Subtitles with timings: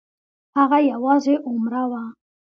[0.57, 2.03] هغه یوازې عمره وه.